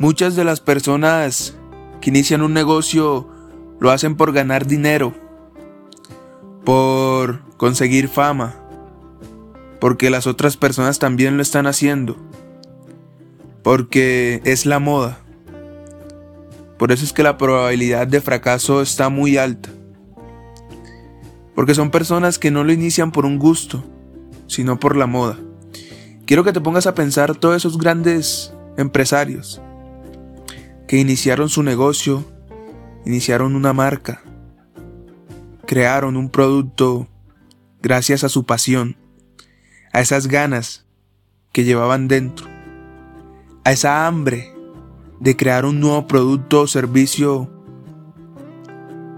Muchas 0.00 0.34
de 0.34 0.44
las 0.44 0.60
personas 0.60 1.54
que 2.00 2.08
inician 2.08 2.40
un 2.40 2.54
negocio 2.54 3.28
lo 3.80 3.90
hacen 3.90 4.16
por 4.16 4.32
ganar 4.32 4.66
dinero, 4.66 5.12
por 6.64 7.42
conseguir 7.58 8.08
fama, 8.08 8.56
porque 9.78 10.08
las 10.08 10.26
otras 10.26 10.56
personas 10.56 10.98
también 10.98 11.36
lo 11.36 11.42
están 11.42 11.66
haciendo, 11.66 12.16
porque 13.62 14.40
es 14.46 14.64
la 14.64 14.78
moda. 14.78 15.18
Por 16.78 16.92
eso 16.92 17.04
es 17.04 17.12
que 17.12 17.22
la 17.22 17.36
probabilidad 17.36 18.06
de 18.06 18.22
fracaso 18.22 18.80
está 18.80 19.10
muy 19.10 19.36
alta. 19.36 19.68
Porque 21.54 21.74
son 21.74 21.90
personas 21.90 22.38
que 22.38 22.50
no 22.50 22.64
lo 22.64 22.72
inician 22.72 23.12
por 23.12 23.26
un 23.26 23.38
gusto, 23.38 23.84
sino 24.46 24.80
por 24.80 24.96
la 24.96 25.06
moda. 25.06 25.36
Quiero 26.24 26.42
que 26.42 26.54
te 26.54 26.62
pongas 26.62 26.86
a 26.86 26.94
pensar 26.94 27.36
todos 27.36 27.56
esos 27.56 27.76
grandes 27.76 28.54
empresarios 28.78 29.60
que 30.90 30.98
iniciaron 30.98 31.48
su 31.48 31.62
negocio, 31.62 32.24
iniciaron 33.06 33.54
una 33.54 33.72
marca, 33.72 34.24
crearon 35.64 36.16
un 36.16 36.30
producto 36.30 37.06
gracias 37.80 38.24
a 38.24 38.28
su 38.28 38.44
pasión, 38.44 38.96
a 39.92 40.00
esas 40.00 40.26
ganas 40.26 40.86
que 41.52 41.62
llevaban 41.62 42.08
dentro, 42.08 42.48
a 43.62 43.70
esa 43.70 44.08
hambre 44.08 44.52
de 45.20 45.36
crear 45.36 45.64
un 45.64 45.78
nuevo 45.78 46.08
producto 46.08 46.62
o 46.62 46.66
servicio, 46.66 47.48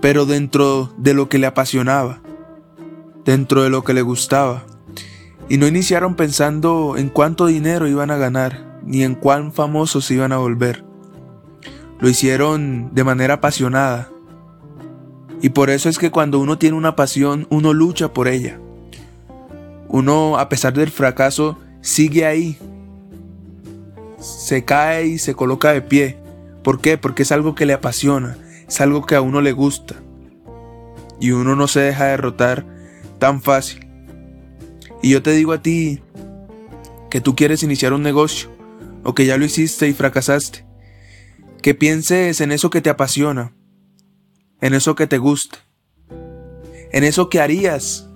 pero 0.00 0.24
dentro 0.24 0.94
de 0.96 1.12
lo 1.12 1.28
que 1.28 1.36
le 1.36 1.48
apasionaba, 1.48 2.22
dentro 3.26 3.62
de 3.62 3.68
lo 3.68 3.84
que 3.84 3.92
le 3.92 4.00
gustaba. 4.00 4.64
Y 5.50 5.58
no 5.58 5.66
iniciaron 5.66 6.14
pensando 6.14 6.94
en 6.96 7.10
cuánto 7.10 7.44
dinero 7.44 7.86
iban 7.88 8.10
a 8.10 8.16
ganar, 8.16 8.80
ni 8.86 9.02
en 9.02 9.14
cuán 9.14 9.52
famosos 9.52 10.10
iban 10.10 10.32
a 10.32 10.38
volver. 10.38 10.87
Lo 12.00 12.08
hicieron 12.08 12.94
de 12.94 13.04
manera 13.04 13.34
apasionada. 13.34 14.10
Y 15.40 15.50
por 15.50 15.70
eso 15.70 15.88
es 15.88 15.98
que 15.98 16.10
cuando 16.10 16.38
uno 16.38 16.58
tiene 16.58 16.76
una 16.76 16.96
pasión, 16.96 17.46
uno 17.50 17.72
lucha 17.72 18.12
por 18.12 18.28
ella. 18.28 18.58
Uno, 19.88 20.38
a 20.38 20.48
pesar 20.48 20.74
del 20.74 20.90
fracaso, 20.90 21.58
sigue 21.80 22.26
ahí. 22.26 22.58
Se 24.18 24.64
cae 24.64 25.06
y 25.06 25.18
se 25.18 25.34
coloca 25.34 25.72
de 25.72 25.82
pie. 25.82 26.18
¿Por 26.62 26.80
qué? 26.80 26.98
Porque 26.98 27.22
es 27.22 27.32
algo 27.32 27.54
que 27.54 27.66
le 27.66 27.72
apasiona, 27.72 28.36
es 28.66 28.80
algo 28.80 29.06
que 29.06 29.14
a 29.14 29.20
uno 29.20 29.40
le 29.40 29.52
gusta. 29.52 29.96
Y 31.20 31.30
uno 31.30 31.56
no 31.56 31.66
se 31.66 31.80
deja 31.80 32.06
derrotar 32.06 32.64
tan 33.18 33.40
fácil. 33.42 33.86
Y 35.02 35.10
yo 35.10 35.22
te 35.22 35.32
digo 35.32 35.52
a 35.52 35.62
ti 35.62 36.02
que 37.10 37.20
tú 37.20 37.34
quieres 37.34 37.62
iniciar 37.62 37.92
un 37.92 38.02
negocio 38.02 38.50
o 39.04 39.14
que 39.14 39.26
ya 39.26 39.36
lo 39.36 39.44
hiciste 39.44 39.88
y 39.88 39.94
fracasaste. 39.94 40.67
Que 41.68 41.74
pienses 41.74 42.40
en 42.40 42.50
eso 42.50 42.70
que 42.70 42.80
te 42.80 42.88
apasiona, 42.88 43.52
en 44.62 44.72
eso 44.72 44.94
que 44.94 45.06
te 45.06 45.18
gusta, 45.18 45.58
en 46.92 47.04
eso 47.04 47.28
que 47.28 47.42
harías 47.42 48.08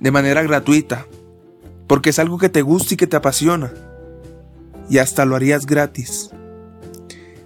de 0.00 0.10
manera 0.10 0.42
gratuita, 0.42 1.06
porque 1.86 2.10
es 2.10 2.18
algo 2.18 2.36
que 2.36 2.50
te 2.50 2.60
gusta 2.60 2.92
y 2.92 2.98
que 2.98 3.06
te 3.06 3.16
apasiona, 3.16 3.72
y 4.90 4.98
hasta 4.98 5.24
lo 5.24 5.34
harías 5.34 5.64
gratis. 5.64 6.28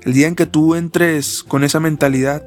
El 0.03 0.13
día 0.13 0.27
en 0.27 0.35
que 0.35 0.47
tú 0.47 0.75
entres 0.75 1.45
con 1.45 1.63
esa 1.63 1.79
mentalidad, 1.79 2.45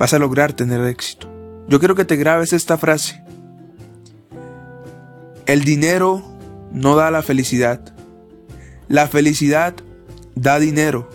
vas 0.00 0.14
a 0.14 0.18
lograr 0.18 0.52
tener 0.52 0.84
éxito. 0.84 1.30
Yo 1.68 1.78
quiero 1.78 1.94
que 1.94 2.04
te 2.04 2.16
grabes 2.16 2.52
esta 2.52 2.76
frase. 2.76 3.22
El 5.46 5.62
dinero 5.62 6.24
no 6.72 6.96
da 6.96 7.12
la 7.12 7.22
felicidad. 7.22 7.94
La 8.88 9.06
felicidad 9.06 9.76
da 10.34 10.58
dinero. 10.58 11.08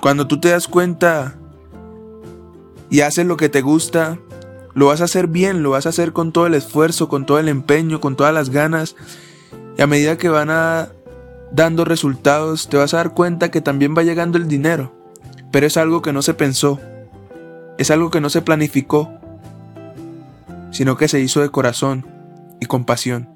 Cuando 0.00 0.26
tú 0.26 0.40
te 0.40 0.50
das 0.50 0.68
cuenta 0.68 1.36
y 2.90 3.00
haces 3.00 3.26
lo 3.26 3.36
que 3.36 3.48
te 3.48 3.62
gusta, 3.62 4.18
lo 4.74 4.86
vas 4.86 5.00
a 5.00 5.04
hacer 5.04 5.26
bien, 5.26 5.62
lo 5.62 5.70
vas 5.70 5.86
a 5.86 5.90
hacer 5.90 6.12
con 6.12 6.32
todo 6.32 6.46
el 6.46 6.54
esfuerzo, 6.54 7.08
con 7.08 7.26
todo 7.26 7.38
el 7.38 7.48
empeño, 7.48 8.00
con 8.00 8.16
todas 8.16 8.34
las 8.34 8.50
ganas. 8.50 8.96
Y 9.76 9.82
a 9.82 9.86
medida 9.86 10.18
que 10.18 10.28
van 10.28 10.50
dando 11.52 11.84
resultados, 11.84 12.68
te 12.68 12.76
vas 12.76 12.94
a 12.94 12.98
dar 12.98 13.14
cuenta 13.14 13.50
que 13.50 13.60
también 13.60 13.94
va 13.96 14.02
llegando 14.02 14.38
el 14.38 14.48
dinero. 14.48 14.92
Pero 15.50 15.66
es 15.66 15.76
algo 15.76 16.02
que 16.02 16.12
no 16.12 16.22
se 16.22 16.34
pensó, 16.34 16.80
es 17.78 17.90
algo 17.90 18.10
que 18.10 18.20
no 18.20 18.30
se 18.30 18.42
planificó, 18.42 19.12
sino 20.70 20.96
que 20.96 21.08
se 21.08 21.20
hizo 21.20 21.40
de 21.40 21.50
corazón 21.50 22.06
y 22.60 22.66
con 22.66 22.84
pasión. 22.84 23.28